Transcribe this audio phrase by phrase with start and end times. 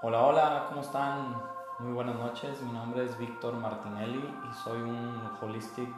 [0.00, 1.42] Hola, hola, ¿cómo están?
[1.80, 5.92] Muy buenas noches, mi nombre es Víctor Martinelli y soy un Holistic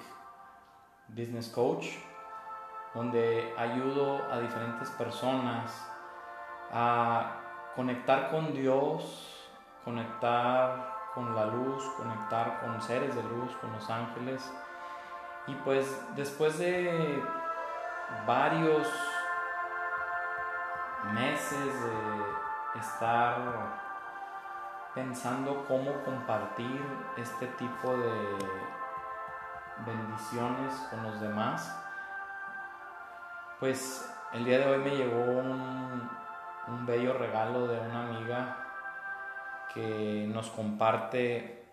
[1.09, 1.87] Business Coach
[2.95, 5.87] donde ayudo a diferentes personas
[6.73, 9.51] a conectar con Dios,
[9.85, 14.51] conectar con la luz, conectar con seres de luz, con los ángeles.
[15.47, 17.23] Y pues después de
[18.27, 18.89] varios
[21.13, 23.90] meses de estar
[24.95, 26.81] pensando cómo compartir
[27.17, 28.39] este tipo de
[29.87, 31.77] bendiciones con los demás,
[33.59, 36.21] pues el día de hoy me llegó un,
[36.87, 38.57] bello regalo de una amiga
[39.75, 41.65] que nos comparte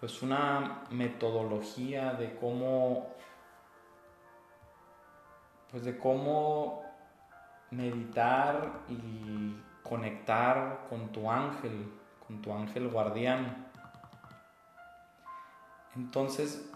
[0.00, 3.08] pues una metodología de cómo
[5.70, 6.82] pues de cómo
[7.70, 11.92] meditar y conectar con tu ángel
[12.26, 13.66] con tu ángel guardián.
[15.94, 16.70] Entonces,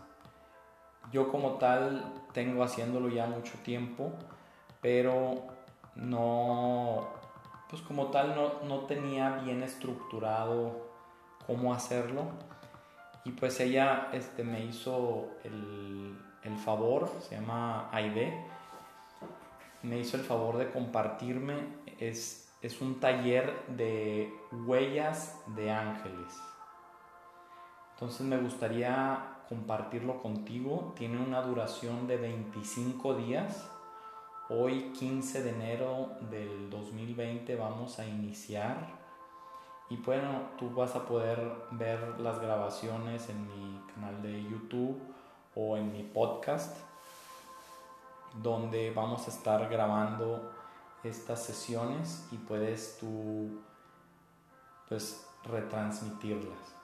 [1.12, 4.12] yo como tal tengo haciéndolo ya mucho tiempo,
[4.80, 5.46] pero
[5.94, 7.08] no,
[7.68, 10.88] pues como tal no, no tenía bien estructurado
[11.46, 12.22] cómo hacerlo.
[13.24, 18.46] Y pues ella este, me hizo el, el favor, se llama Aide,
[19.82, 21.54] me hizo el favor de compartirme,
[21.98, 26.40] es es un taller de huellas de ángeles.
[27.94, 30.92] Entonces me gustaría compartirlo contigo.
[30.96, 33.68] Tiene una duración de 25 días.
[34.48, 38.98] Hoy 15 de enero del 2020 vamos a iniciar.
[39.88, 41.38] Y bueno, tú vas a poder
[41.72, 45.00] ver las grabaciones en mi canal de YouTube
[45.54, 46.76] o en mi podcast,
[48.40, 50.52] donde vamos a estar grabando
[51.02, 53.60] estas sesiones y puedes tú
[54.90, 56.76] pues retransmitirlas.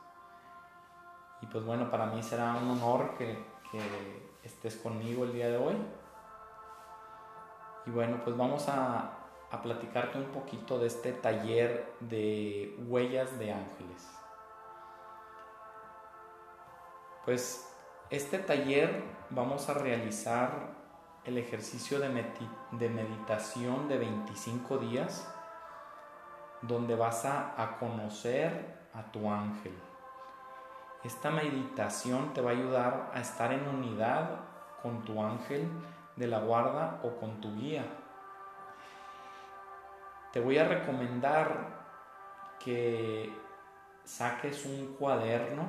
[1.42, 5.58] Y pues bueno, para mí será un honor que, que estés conmigo el día de
[5.58, 5.77] hoy.
[7.84, 9.18] Y bueno, pues vamos a,
[9.50, 14.08] a platicarte un poquito de este taller de huellas de ángeles.
[17.27, 17.68] Pues
[18.11, 20.77] este taller vamos a realizar
[21.24, 22.08] el ejercicio de,
[22.89, 25.28] meditación de 25 días
[26.66, 29.74] donde vas a, conocer a tu ángel.
[31.04, 34.40] Esta meditación te va a ayudar a estar en unidad
[34.82, 35.68] con tu ángel
[36.16, 37.84] de la guarda o con tu guía.
[40.32, 41.84] Te voy a recomendar
[42.58, 43.33] que
[44.04, 45.64] saques un cuaderno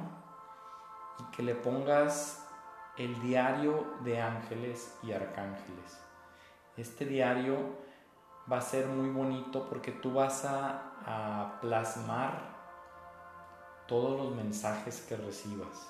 [1.19, 2.47] y que le pongas
[2.97, 6.01] el diario de ángeles y arcángeles.
[6.75, 7.86] Este diario
[8.51, 10.83] va a ser muy bonito porque tú vas a,
[11.61, 12.57] plasmar
[13.87, 15.89] todos los mensajes que recibas.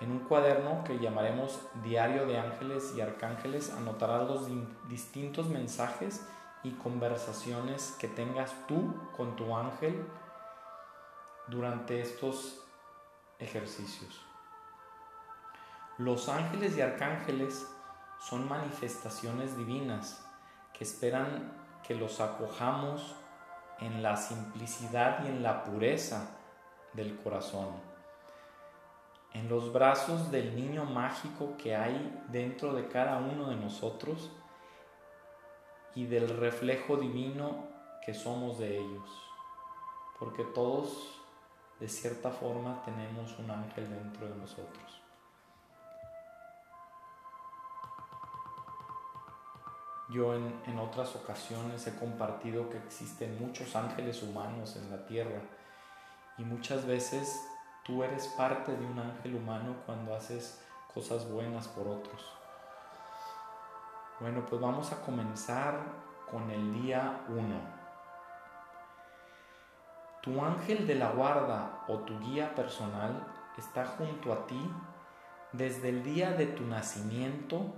[0.00, 4.48] En un cuaderno que llamaremos Diario de Ángeles y Arcángeles anotarás los
[4.90, 6.26] distintos mensajes
[6.62, 10.04] y conversaciones que tengas tú con tu ángel
[11.46, 12.62] durante estos
[13.38, 14.20] ejercicios.
[15.96, 17.66] Los ángeles y arcángeles
[18.18, 20.29] son manifestaciones divinas
[20.80, 21.52] esperan
[21.86, 23.14] que los acojamos
[23.80, 26.36] en la simplicidad y en la pureza
[26.92, 27.68] del corazón,
[29.32, 34.30] en los brazos del niño mágico que hay dentro de cada uno de nosotros
[35.94, 37.68] y del reflejo divino
[38.04, 39.08] que somos de ellos,
[40.18, 41.20] porque todos
[41.78, 44.99] de cierta forma tenemos un ángel dentro de nosotros.
[50.10, 55.40] Yo en, otras ocasiones he compartido que existen muchos ángeles humanos en la tierra
[56.36, 57.40] y muchas veces
[57.84, 60.60] tú eres parte de un ángel humano cuando haces
[60.92, 62.32] cosas buenas por otros.
[64.18, 65.78] Bueno, pues vamos a comenzar
[66.28, 67.80] con el día 1.
[70.22, 73.26] Tu ángel de la guarda o tu guía personal
[73.56, 74.70] está junto a ti
[75.52, 77.74] desde el día de tu nacimiento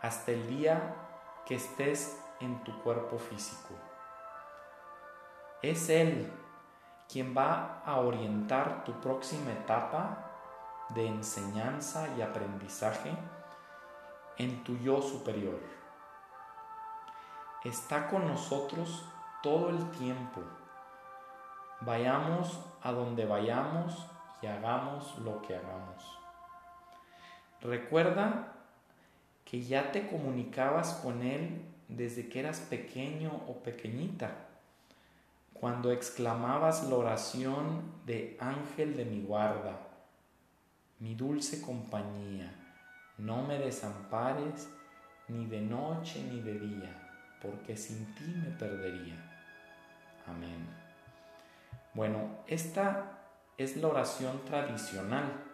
[0.00, 1.07] hasta el día
[1.48, 3.72] que estés en tu cuerpo físico.
[5.62, 6.30] Es Él
[7.10, 10.26] quien va a orientar tu próxima etapa
[10.90, 13.16] de enseñanza y aprendizaje
[14.36, 15.58] en tu yo superior.
[17.64, 19.06] Está con nosotros
[19.42, 20.42] todo el tiempo.
[21.80, 24.06] Vayamos a donde vayamos
[24.42, 26.20] y hagamos lo que hagamos.
[27.62, 28.57] Recuerda
[29.48, 34.46] que ya te comunicabas con Él desde que eras pequeño o pequeñita,
[35.54, 39.80] cuando exclamabas la oración de ángel de mi guarda,
[40.98, 42.52] mi dulce compañía,
[43.16, 44.68] no me desampares
[45.28, 49.16] ni de noche ni de día, porque sin ti me perdería.
[50.26, 50.68] Amén.
[51.94, 53.18] Bueno, esta
[53.56, 55.47] es la oración tradicional.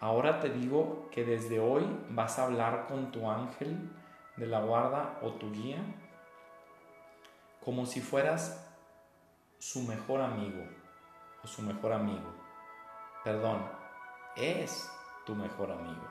[0.00, 3.90] Ahora te digo que desde hoy vas a hablar con tu ángel
[4.36, 5.78] de la guarda o tu guía
[7.64, 8.68] como si fueras
[9.58, 10.64] su mejor amigo
[11.44, 12.34] o su mejor amigo.
[13.22, 13.64] Perdón,
[14.36, 14.90] es
[15.24, 16.08] tu mejor amigo.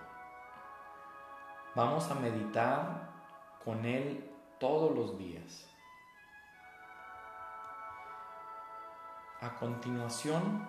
[1.75, 3.09] Vamos a meditar
[3.63, 4.29] con él
[4.59, 5.67] todos los días.
[9.41, 10.67] A continuación,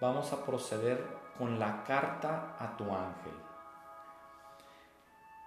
[0.00, 1.04] vamos a proceder
[1.38, 3.32] con la carta a tu ángel.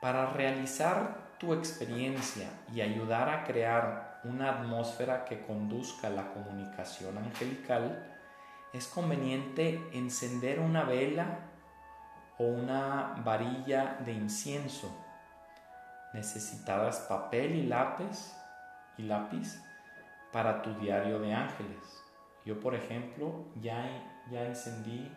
[0.02, 7.18] Para realizar tu experiencia y ayudar a crear una atmósfera que conduzca a la comunicación
[7.18, 8.06] angelical,
[8.74, 11.40] es conveniente encender una vela
[12.38, 14.90] o una varilla de incienso.
[16.14, 18.34] Necesitarás papel y lápiz
[18.98, 19.62] y lápiz
[20.32, 22.04] para tu diario de ángeles.
[22.46, 23.86] Yo, por ejemplo, ya,
[24.32, 25.12] ya encendí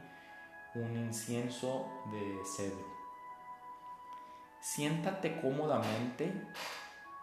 [0.75, 2.87] un incienso de cedro.
[4.61, 6.32] Siéntate cómodamente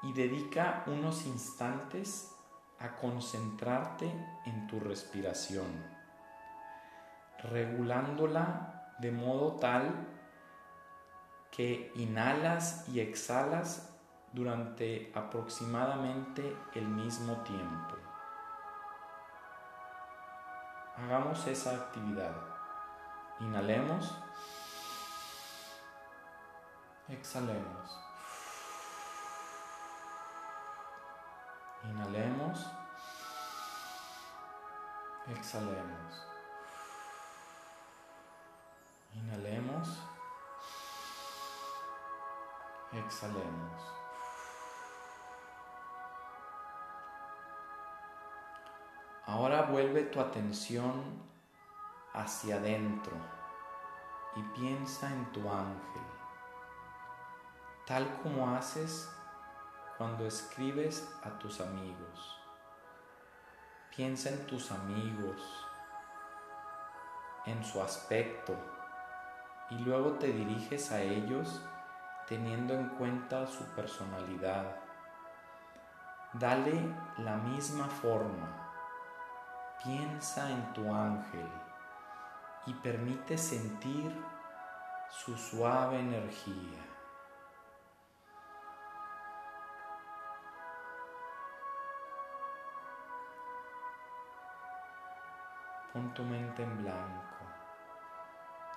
[0.03, 2.36] y dedica unos instantes
[2.80, 4.06] a concentrarte
[4.45, 5.68] en tu respiración,
[7.51, 10.07] regulándola de modo tal
[11.51, 13.89] que inhalas y exhalas
[14.31, 17.99] durante aproximadamente el mismo tiempo.
[21.01, 22.36] Hagamos esa actividad.
[23.40, 24.18] Inhalemos.
[27.07, 27.98] Exhalemos.
[31.86, 32.68] Inhalemos.
[35.28, 36.22] Exhalemos.
[39.13, 39.88] Inhalemos.
[42.92, 43.99] Exhalemos.
[49.31, 51.03] Ahora vuelve tu atención
[52.13, 53.15] hacia adentro
[54.35, 56.01] y piensa en tu ángel,
[57.85, 59.07] tal como haces
[59.99, 62.41] cuando escribes a tus amigos.
[63.95, 65.39] Piensa en tus amigos,
[67.45, 68.55] en su aspecto,
[69.69, 71.61] y luego te diriges a ellos
[72.27, 74.75] teniendo en cuenta su personalidad.
[76.33, 78.69] Dale la misma forma.
[79.83, 81.49] Piensa en tu ángel
[82.65, 84.13] y permite sentir
[85.09, 86.85] su suave energía.
[95.93, 97.37] Pon tu mente en blanco.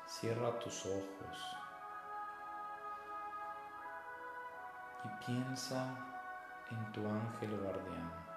[0.06, 1.56] Cierra tus ojos.
[5.04, 5.84] Y piensa
[6.70, 8.31] en tu ángel guardián.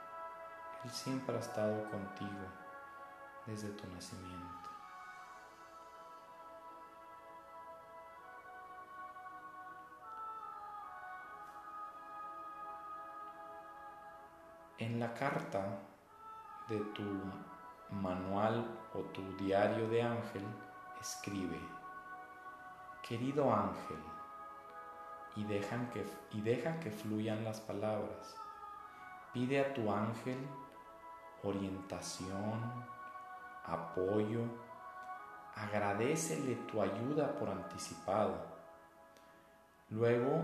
[0.86, 2.46] Él siempre ha estado contigo
[3.48, 4.70] desde tu nacimiento.
[14.78, 15.80] En la carta
[16.70, 17.04] de tu
[17.90, 18.64] manual
[18.94, 20.46] o tu diario de ángel,
[21.02, 21.60] escribe,
[23.02, 24.04] querido ángel,
[25.36, 28.36] y, dejan que, y deja que fluyan las palabras.
[29.34, 30.38] Pide a tu ángel
[31.48, 32.86] orientación,
[33.66, 34.42] apoyo,
[35.56, 38.36] agradecele tu ayuda por anticipado.
[39.90, 40.42] Luego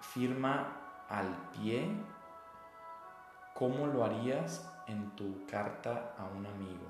[0.00, 1.88] firma al pie
[3.54, 6.86] cómo lo harías en tu carta a un amigo,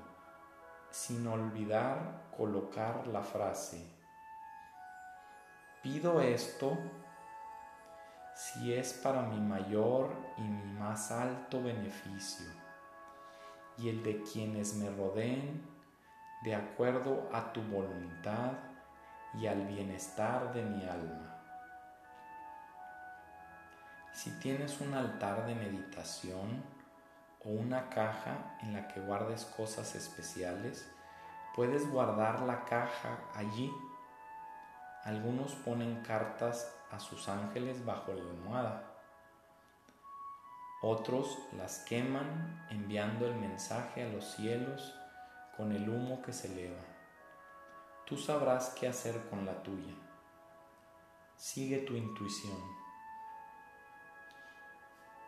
[0.89, 3.89] sin olvidar colocar la frase,
[5.81, 6.77] pido esto
[8.35, 12.66] si es para mi mayor y mi más alto beneficio
[13.77, 15.63] y el de quienes me rodeen
[16.43, 18.53] de acuerdo a tu voluntad
[19.33, 21.37] y al bienestar de mi alma.
[24.13, 26.63] Si tienes un altar de meditación
[27.45, 30.89] o una caja en la que guardes cosas especiales,
[31.55, 33.71] puedes guardar la caja allí.
[35.03, 38.96] Algunos ponen cartas a sus ángeles bajo la almohada.
[40.81, 44.93] Otros las queman enviando el mensaje a los cielos
[45.55, 46.83] con el humo que se eleva.
[48.05, 49.95] Tú sabrás qué hacer con la tuya.
[51.35, 52.61] Sigue tu intuición.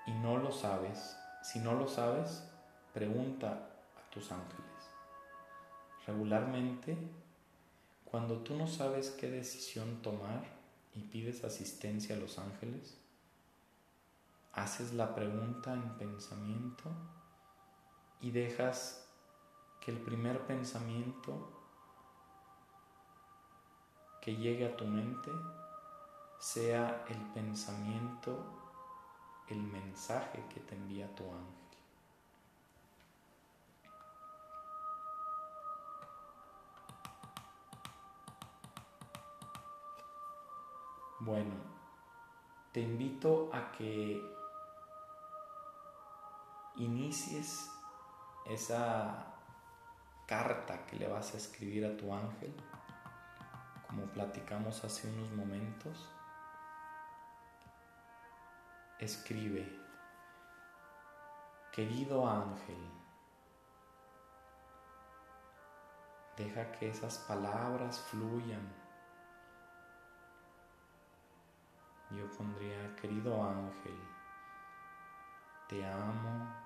[0.06, 2.44] Y no lo sabes, Si no lo sabes,
[2.94, 4.92] pregunta a tus ángeles.
[6.06, 6.96] Regularmente,
[8.06, 10.44] cuando tú no sabes qué decisión tomar
[10.94, 12.99] y pides asistencia a los ángeles,
[14.60, 16.90] haces la pregunta en pensamiento
[18.20, 19.08] y dejas
[19.80, 21.50] que el primer pensamiento
[24.22, 25.32] que llegue a tu mente
[26.40, 28.38] sea el pensamiento,
[29.48, 31.56] el mensaje que te envía tu ángel.
[41.22, 41.54] Bueno,
[42.72, 44.39] te invito a que
[46.80, 47.70] inicies
[48.46, 49.36] esa
[50.26, 52.56] carta que le vas a escribir a tu ángel,
[53.88, 56.10] como platicamos hace unos momentos.
[59.00, 59.68] Escribe,
[61.72, 62.92] querido ángel,
[66.38, 68.74] deja que esas palabras fluyan.
[72.12, 74.00] Yo pondría, querido ángel,
[75.68, 76.59] te amo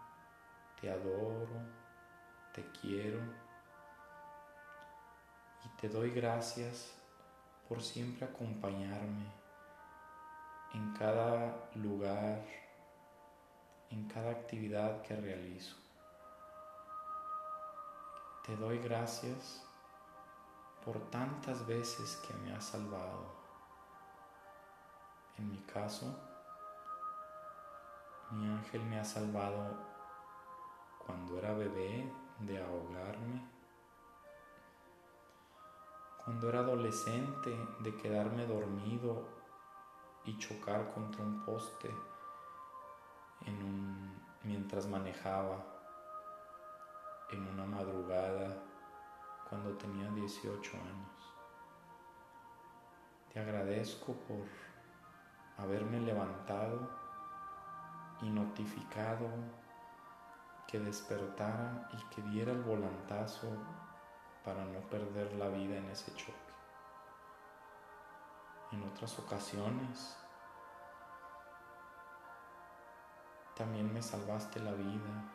[0.83, 1.61] te adoro,
[2.53, 3.17] te quiero
[5.63, 6.93] y te doy gracias
[7.69, 9.31] por siempre acompañarme
[10.73, 12.45] en cada lugar,
[13.91, 15.77] en cada actividad que realizo.
[18.45, 19.65] Te doy gracias
[20.83, 23.33] por tantas veces que me has salvado.
[25.37, 26.13] En mi caso,
[28.31, 29.92] mi ángel me ha salvado
[31.05, 33.45] cuando era bebé de ahogarme,
[36.23, 39.25] cuando era adolescente de quedarme dormido
[40.25, 41.93] y chocar contra un poste
[44.43, 45.63] mientras manejaba
[47.31, 48.61] en una madrugada
[49.49, 51.33] cuando tenía 18 años.
[53.31, 54.45] Te agradezco por
[55.57, 56.89] haberme levantado
[58.21, 59.27] y notificado
[60.73, 63.47] que despertara y que diera el volantazo
[64.43, 66.33] para no perder la vida en ese choque.
[68.71, 70.17] En otras ocasiones
[73.55, 75.31] también me salvaste la vida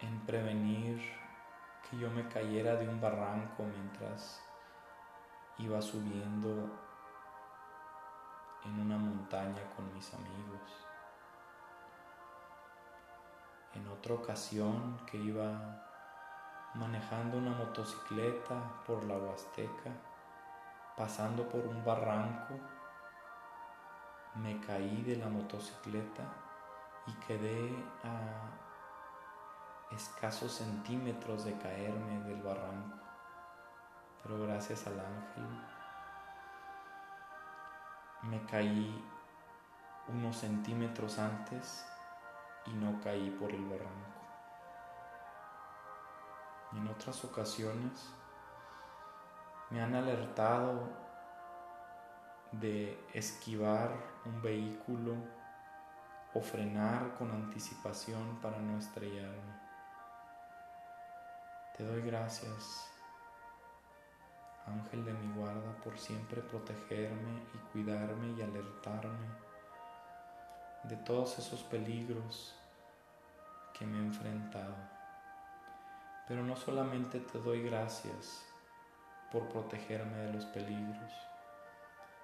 [0.00, 1.00] en prevenir
[1.88, 4.42] que yo me cayera de un barranco mientras
[5.58, 6.68] iba subiendo
[8.64, 10.83] en una montaña con mis amigos
[13.74, 15.82] en otra ocasión que iba
[16.74, 19.90] manejando una motocicleta por la Huasteca,
[20.96, 22.54] pasando por un barranco,
[24.36, 26.22] me caí de la motocicleta
[27.06, 28.50] y quedé a
[29.94, 32.98] escasos centímetros de caerme del barranco.
[34.22, 35.46] Pero gracias al ángel
[38.22, 39.04] me caí
[40.08, 41.86] unos centímetros antes
[42.66, 44.14] y no caí por el barranco.
[46.72, 48.12] En otras ocasiones
[49.70, 50.88] me han alertado
[52.52, 53.90] de esquivar
[54.24, 55.14] un vehículo
[56.34, 59.64] o frenar con anticipación para no estrellarme.
[61.76, 62.88] Te doy gracias,
[64.66, 69.43] Ángel de mi guarda, por siempre protegerme y cuidarme y alertarme
[70.84, 72.54] de todos esos peligros
[73.72, 74.74] que me he enfrentado.
[76.28, 78.44] Pero no solamente te doy gracias
[79.32, 81.12] por protegerme de los peligros,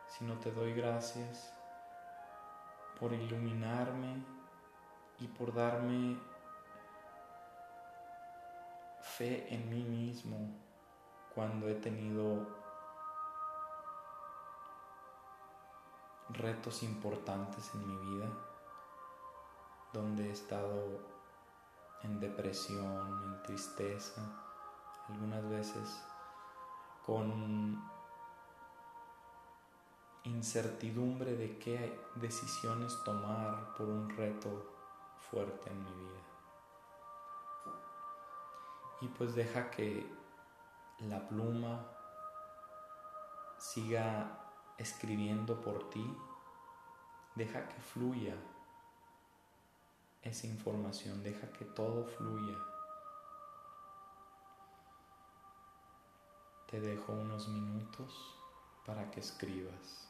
[0.09, 1.53] sino te doy gracias
[2.99, 4.23] por iluminarme
[5.19, 6.19] y por darme
[9.01, 10.37] fe en mí mismo
[11.35, 12.47] cuando he tenido
[16.29, 18.50] retos importantes en mi vida
[19.93, 21.01] donde he estado
[22.03, 24.23] en depresión, en tristeza,
[25.09, 26.03] algunas veces
[27.05, 27.83] con
[30.25, 34.71] incertidumbre de qué decisiones tomar por un reto
[35.31, 36.21] fuerte en mi vida.
[39.01, 40.07] Y pues deja que
[41.01, 41.87] la pluma
[43.59, 44.39] siga
[44.79, 46.17] escribiendo por ti,
[47.35, 48.37] deja que fluya
[50.23, 52.59] esa información, deja que todo fluya.
[56.71, 58.13] Te dejo unos minutos
[58.85, 60.10] para que escribas.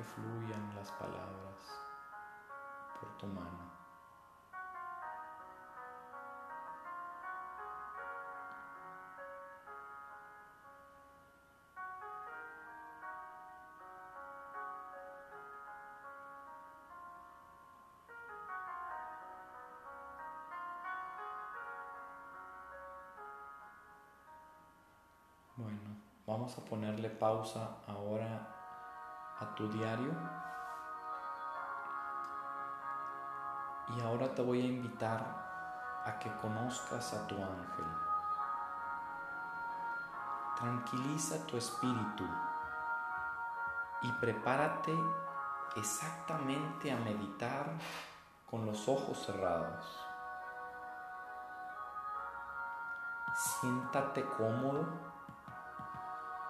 [0.00, 1.60] Que fluyan las palabras
[2.98, 3.70] por tu mano.
[25.56, 25.78] Bueno,
[26.26, 28.59] vamos a ponerle pausa ahora
[29.40, 30.12] a tu diario.
[33.88, 35.20] Y ahora te voy a invitar
[36.04, 37.84] a que conozcas a tu ángel.
[40.56, 42.24] Tranquiliza tu espíritu
[44.02, 44.94] y prepárate
[45.76, 47.66] exactamente a meditar
[48.50, 50.06] con los ojos cerrados.
[53.34, 54.86] Siéntate cómodo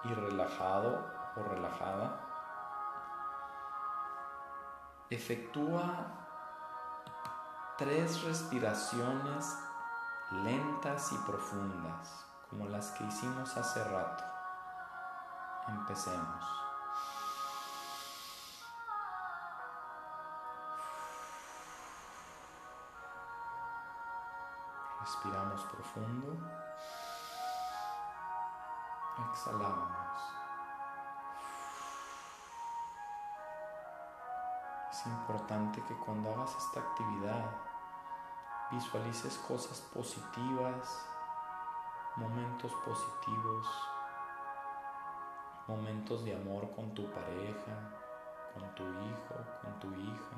[0.03, 1.05] y relajado
[1.37, 2.30] o relajada,
[5.11, 6.07] efectúa
[7.77, 9.57] tres respiraciones
[10.43, 14.23] lentas y profundas, como las que hicimos hace rato.
[15.67, 16.45] Empecemos.
[25.01, 26.37] Respiramos profundo.
[29.29, 30.40] Exhalamos.
[35.01, 37.49] Es importante que cuando hagas esta actividad
[38.69, 41.07] visualices cosas positivas,
[42.17, 43.67] momentos positivos,
[45.67, 47.73] momentos de amor con tu pareja,
[48.53, 50.35] con tu hijo, con tu hija.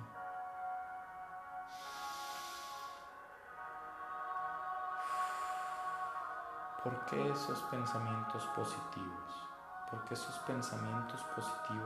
[6.86, 9.50] ¿Por qué esos pensamientos positivos?
[9.92, 11.83] Porque esos pensamientos positivos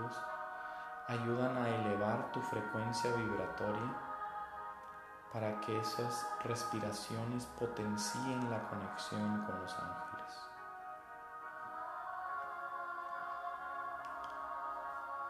[1.08, 3.96] ayudan a elevar tu frecuencia vibratoria
[5.32, 10.50] para que esas respiraciones potencien la conexión con los ángeles.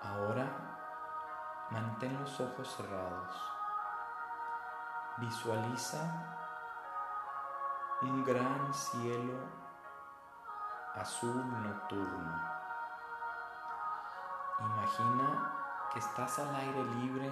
[0.03, 0.47] Ahora
[1.69, 3.51] mantén los ojos cerrados.
[5.17, 5.99] Visualiza
[8.01, 9.37] un gran cielo
[10.95, 12.57] azul nocturno.
[14.59, 15.66] Imagina
[15.97, 17.31] estás al aire libre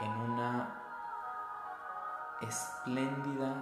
[0.00, 0.80] en una
[2.40, 3.52] espléndida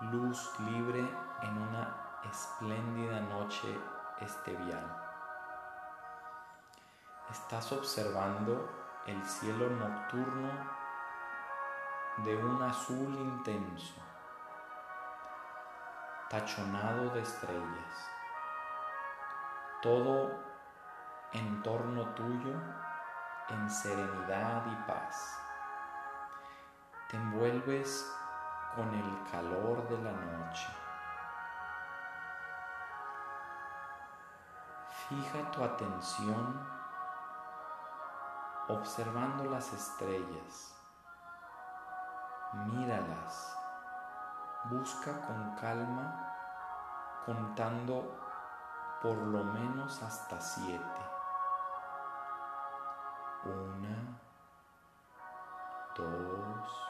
[0.00, 1.08] luz libre
[1.42, 3.78] en una espléndida noche
[4.20, 4.84] estevial.
[7.30, 8.68] Estás observando
[9.06, 10.50] el cielo nocturno
[12.18, 13.94] de un azul intenso,
[16.28, 18.10] tachonado de estrellas.
[19.82, 20.55] Todo
[21.36, 22.54] en torno tuyo
[23.48, 25.38] en serenidad y paz.
[27.08, 28.12] Te envuelves
[28.74, 30.68] con el calor de la noche.
[35.08, 36.66] Fija tu atención
[38.68, 40.76] observando las estrellas
[42.64, 43.56] míralas,
[44.64, 46.32] busca con calma
[47.24, 48.18] contando
[49.02, 51.05] por lo menos hasta siete.
[53.46, 54.20] Una,
[55.96, 56.82] dos,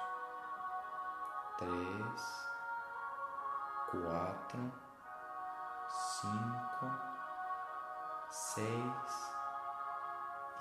[1.59, 2.49] tres,
[3.93, 4.61] cuatro,
[5.89, 6.91] cinco,
[8.31, 9.33] seis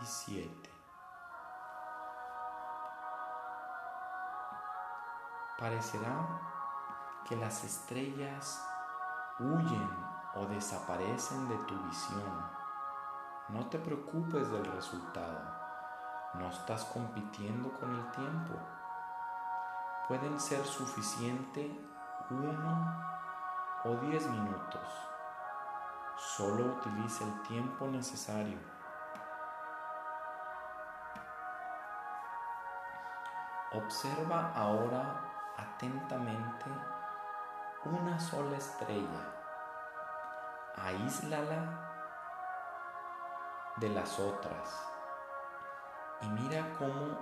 [0.01, 0.75] y siete.
[5.57, 6.41] parecerá
[7.27, 8.63] que las estrellas
[9.39, 9.89] huyen
[10.35, 12.45] o desaparecen de tu visión.
[13.49, 15.64] No te preocupes del resultado.
[16.39, 18.53] No estás compitiendo con el tiempo.
[20.07, 21.71] Pueden ser suficiente
[22.29, 23.03] uno
[23.85, 24.87] o diez minutos.
[26.17, 28.57] Solo utiliza el tiempo necesario.
[33.71, 35.21] Observa ahora
[35.57, 36.65] atentamente
[37.85, 39.21] una sola estrella,
[40.75, 41.91] aíslala
[43.77, 44.94] de las otras
[46.21, 47.17] y mira cómo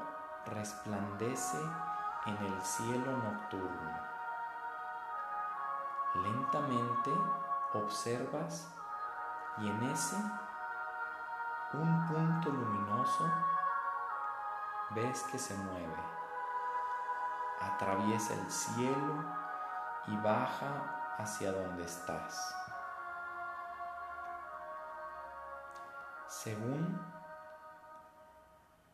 [0.45, 1.58] resplandece
[2.25, 3.91] en el cielo nocturno.
[6.15, 7.12] Lentamente
[7.73, 8.71] observas
[9.58, 10.15] y en ese
[11.73, 13.32] un punto luminoso
[14.91, 16.03] ves que se mueve,
[17.60, 19.23] atraviesa el cielo
[20.06, 22.56] y baja hacia donde estás.
[26.27, 27.22] Según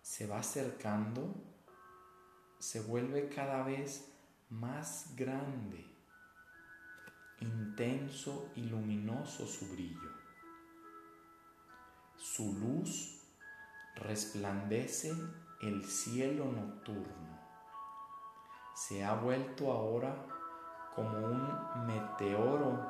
[0.10, 1.36] se va acercando,
[2.58, 4.12] se vuelve cada vez
[4.50, 5.86] más grande,
[7.42, 10.10] intenso y luminoso su brillo.
[12.18, 13.22] Su luz
[13.98, 15.14] resplandece
[15.62, 17.40] el cielo nocturno.
[18.74, 20.26] Se ha vuelto ahora
[20.96, 22.84] como un meteoro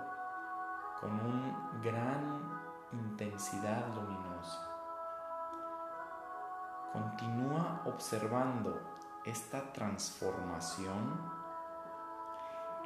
[1.01, 2.61] con una gran
[2.93, 4.28] intensidad luminosa.
[6.91, 8.81] Continúa observando
[9.23, 11.21] esta transformación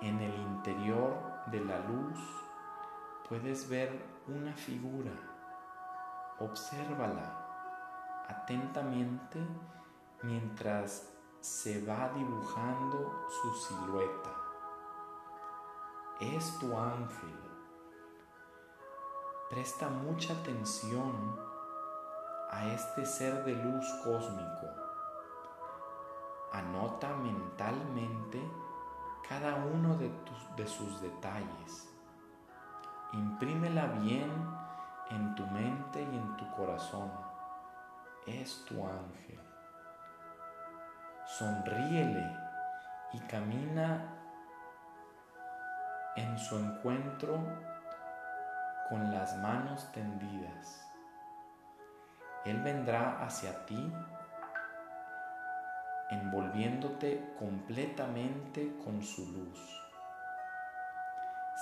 [0.01, 1.15] en el interior
[1.47, 2.19] de la luz.
[3.29, 5.13] Puedes ver una figura.
[6.39, 9.39] Obsérvala atentamente
[10.21, 14.31] mientras se va dibujando su silueta.
[16.19, 17.39] Es tu ángel.
[19.49, 21.52] Presta mucha atención
[22.53, 24.67] a este ser de luz cósmico.
[26.51, 28.39] Anota mentalmente
[29.27, 30.11] cada uno de,
[30.55, 31.89] de sus detalles.
[33.11, 34.31] Imprímela bien
[35.09, 37.11] en tu mente y en tu corazón.
[38.27, 39.39] Es tu ángel.
[41.25, 42.37] Sonríele
[43.13, 44.13] y camina
[46.15, 47.39] en su encuentro
[48.89, 50.82] con las manos tendidas.
[52.45, 53.93] Él vendrá hacia ti
[56.09, 59.59] envolviéndote completamente con su luz.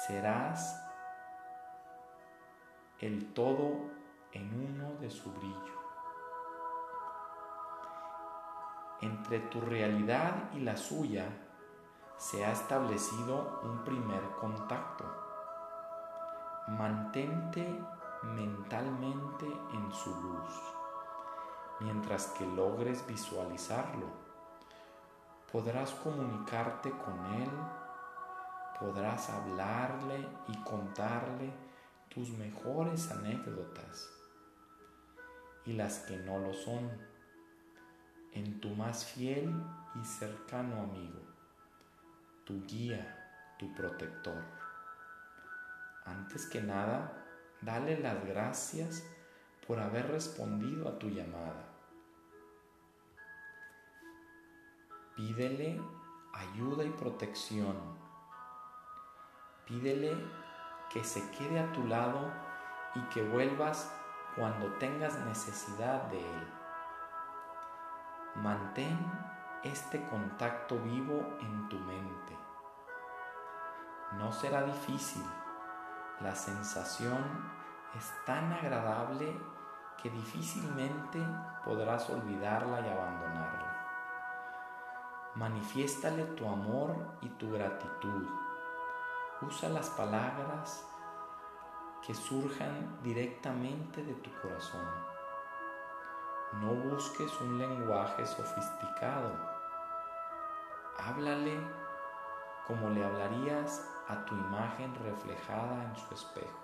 [0.08, 0.84] Serás
[3.00, 3.92] el todo
[4.34, 5.82] en uno de su brillo.
[9.02, 11.26] Entre tu realidad y la suya
[12.18, 15.06] se ha establecido un primer contacto
[16.68, 17.80] mantente
[18.24, 20.50] mentalmente en su luz.
[21.80, 24.08] Mientras que logres visualizarlo,
[25.52, 27.50] podrás comunicarte con Él,
[28.80, 31.52] podrás hablarle y contarle
[32.10, 34.10] tus mejores anécdotas
[35.66, 36.90] y las que no lo son
[38.34, 39.54] en tu más fiel
[40.02, 41.20] y cercano amigo,
[42.46, 44.42] tu guía, tu protector.
[46.06, 47.21] Antes que nada,
[47.62, 49.08] dale las gracias
[49.68, 51.68] por haber respondido a tu llamada.
[55.16, 55.80] Pídele
[56.34, 57.78] ayuda y protección.
[59.66, 60.16] Pídele
[60.90, 62.32] que se quede a tu lado
[62.96, 63.94] y que vuelvas
[64.36, 66.48] cuando tengas necesidad de él.
[68.36, 68.98] Mantén
[69.64, 72.38] este contacto vivo en tu mente.
[74.18, 75.24] No será difícil
[76.24, 77.24] la sensación
[77.96, 79.36] es tan agradable
[80.02, 81.20] que difícilmente
[81.66, 83.72] podrás olvidarla y abandonarla.
[85.36, 88.28] Manifiéstale tu amor y tu gratitud.
[89.42, 90.86] Usa las palabras
[92.06, 94.86] que surjan directamente de tu corazón.
[96.62, 99.32] No busques un lenguaje sofisticado.
[100.98, 101.81] Háblale
[102.72, 106.58] como le hablarías a tu imagen reflejada en su espejo.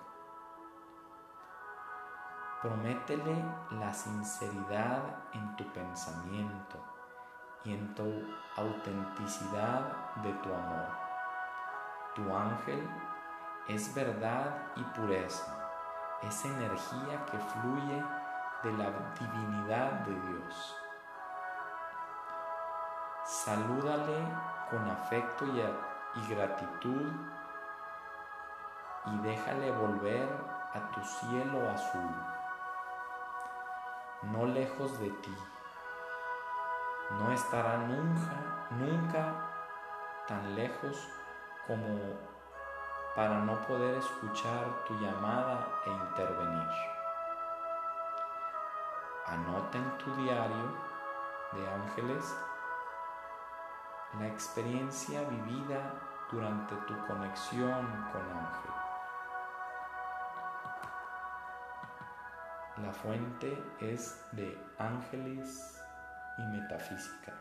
[2.62, 5.02] Prométele la sinceridad
[5.34, 6.78] en tu pensamiento
[7.62, 10.88] y en tu autenticidad de tu amor.
[12.14, 12.88] Tu ángel
[13.68, 15.58] es verdad y pureza,
[16.22, 18.02] es energía que fluye
[18.62, 18.90] de la
[19.20, 20.74] divinidad de Dios.
[23.24, 24.24] Salúdale
[24.70, 25.60] con afecto y,
[26.14, 27.12] y gratitud
[29.06, 30.28] y déjale volver
[30.74, 32.10] a tu cielo azul,
[34.22, 35.36] no lejos de ti.
[37.10, 39.34] No estará nunca, nunca
[40.26, 41.08] tan lejos
[41.66, 42.18] como
[43.16, 46.68] para no poder escuchar tu llamada e intervenir.
[49.26, 50.72] Anota en tu diario
[51.52, 52.36] de ángeles
[54.14, 56.00] la experiencia vivida
[56.32, 58.70] durante tu conexión con ángel.
[62.82, 65.82] La fuente es de ángeles
[66.38, 67.34] y metafísica.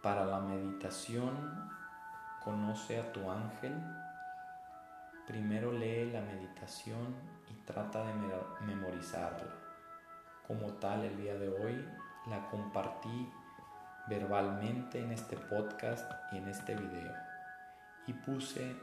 [0.00, 1.70] Para la meditación,
[2.42, 3.74] conoce a tu ángel.
[5.26, 7.14] Primero lee la meditación
[7.50, 8.14] y trata de
[8.66, 9.52] memorizarla.
[10.46, 11.88] Como tal, el día de hoy
[12.26, 13.28] la compartí
[14.08, 17.12] verbalmente en este podcast y en este video.
[18.06, 18.76] Y puse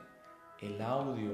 [0.61, 1.33] el audio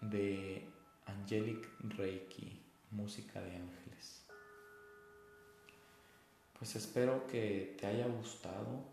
[0.00, 0.68] de
[1.06, 4.24] Angelic Reiki, música de ángeles.
[6.58, 8.84] Pues espero que te haya gustado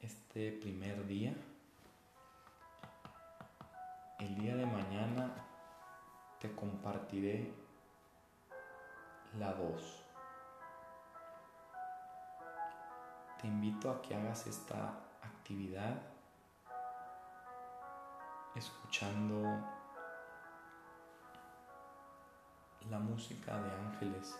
[0.00, 1.34] este primer día.
[4.18, 5.34] El día de mañana
[6.40, 7.52] te compartiré
[9.38, 10.01] la 2.
[13.42, 16.00] Te invito a que hagas esta actividad
[18.54, 19.42] escuchando
[22.88, 24.38] la música de ángeles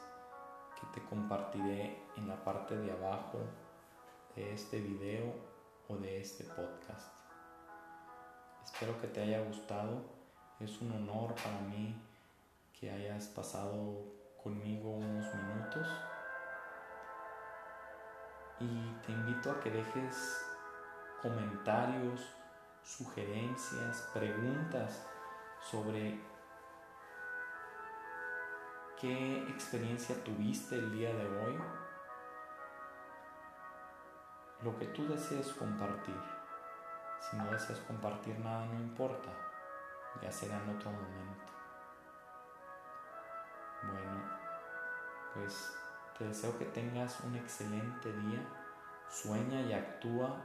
[0.81, 3.41] que te compartiré en la parte de abajo
[4.37, 5.35] de este video
[5.89, 7.13] o de este podcast.
[8.63, 10.05] Espero que te haya gustado.
[10.61, 12.01] Es un honor para mí
[12.79, 14.05] que hayas pasado
[14.41, 15.89] conmigo unos minutos.
[18.63, 20.47] Y te invito a que dejes
[21.21, 22.21] comentarios,
[22.85, 25.05] sugerencias, preguntas
[25.61, 26.21] sobre
[29.01, 31.59] qué experiencia tuviste el día de hoy,
[34.63, 36.23] lo que tú desees compartir.
[37.19, 39.31] Si no deseas compartir nada, no importa,
[40.23, 41.53] ya será en otro momento.
[43.83, 44.23] Bueno,
[45.35, 45.82] pues
[46.23, 48.41] deseo que tengas un excelente día,
[49.09, 50.37] sueña y actúa,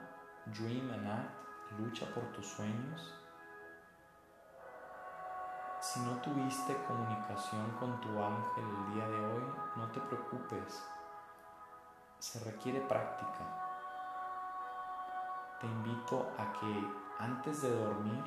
[0.45, 3.13] dream and act lucha por tus sueños.
[5.79, 9.43] Si no tuviste comunicación con tu ángel el día de hoy,
[9.75, 10.83] no te preocupes.
[12.19, 13.45] Se requiere práctica.
[15.59, 16.87] Te invito a que
[17.19, 18.23] antes de dormir,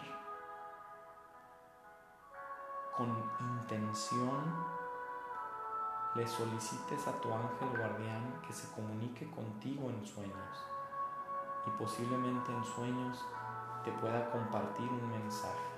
[2.96, 3.08] con
[3.40, 4.66] intención,
[6.14, 10.66] le solicites a tu ángel guardián que se comunique contigo en sueños
[11.66, 13.24] y posiblemente en sueños
[13.84, 15.70] te pueda compartir un mensaje.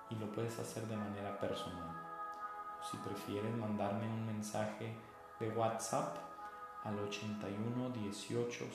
[0.09, 2.05] y lo puedes hacer de manera personal.
[2.81, 4.95] si prefieres mandarme un mensaje
[5.39, 6.15] de WhatsApp
[6.85, 8.65] al 81 18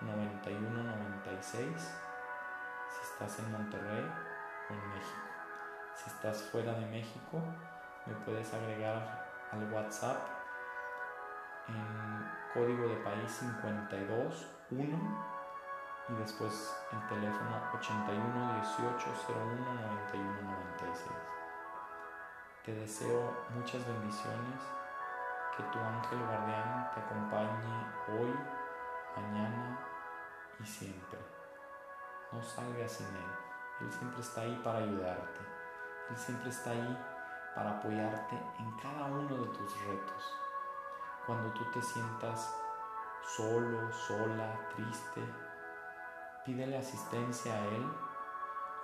[0.00, 1.66] 01 91 96
[2.88, 4.04] si estás en Monterrey
[4.70, 5.27] o en México.
[5.98, 7.42] Si estás fuera de México,
[8.06, 10.16] me puedes agregar al WhatsApp
[11.66, 14.96] en código de país 521
[16.08, 20.42] y después el teléfono 81 18 01 91
[20.78, 21.10] 96.
[22.64, 24.62] Te deseo muchas bendiciones,
[25.56, 28.34] que tu ángel guardián te acompañe hoy,
[29.16, 29.80] mañana
[30.60, 31.18] y siempre.
[32.30, 33.32] No salgas sin él,
[33.80, 35.47] él siempre está ahí para ayudarte,
[36.10, 36.98] él siempre está ahí
[37.54, 40.34] para apoyarte en cada uno de tus retos.
[41.26, 42.54] Cuando tú te sientas
[43.22, 45.22] solo, sola, triste,
[46.44, 47.92] pídele asistencia a Él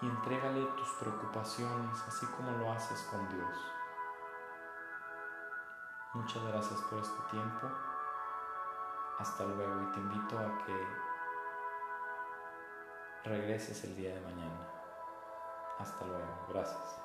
[0.03, 3.73] y entrégale tus preocupaciones así como lo haces con Dios.
[6.13, 7.69] Muchas gracias por este tiempo.
[9.19, 10.87] Hasta luego y te invito a que
[13.25, 14.69] regreses el día de mañana.
[15.79, 16.47] Hasta luego.
[16.49, 17.04] Gracias.